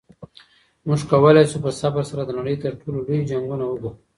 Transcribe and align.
موږ 0.87 0.99
کولی 1.11 1.43
شو 1.49 1.57
په 1.65 1.71
صبر 1.81 2.03
سره 2.11 2.21
د 2.25 2.31
نړۍ 2.39 2.55
تر 2.63 2.73
ټولو 2.81 2.99
لوی 3.07 3.19
جنګونه 3.31 3.63
وګټو. 3.67 3.91